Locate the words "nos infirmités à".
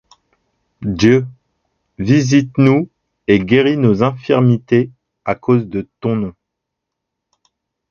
3.77-5.35